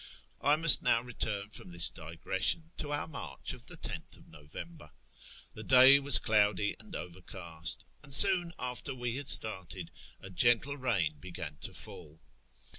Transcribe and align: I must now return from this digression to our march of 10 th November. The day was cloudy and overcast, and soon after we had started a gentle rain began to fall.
I 0.41 0.55
must 0.55 0.81
now 0.81 1.03
return 1.03 1.51
from 1.51 1.69
this 1.71 1.91
digression 1.91 2.71
to 2.77 2.91
our 2.91 3.07
march 3.07 3.53
of 3.53 3.67
10 3.67 3.77
th 4.09 4.25
November. 4.29 4.89
The 5.53 5.61
day 5.63 5.99
was 5.99 6.17
cloudy 6.17 6.75
and 6.79 6.95
overcast, 6.95 7.85
and 8.01 8.11
soon 8.11 8.51
after 8.57 8.95
we 8.95 9.17
had 9.17 9.27
started 9.27 9.91
a 10.19 10.31
gentle 10.31 10.75
rain 10.75 11.19
began 11.19 11.57
to 11.57 11.73
fall. 11.75 12.19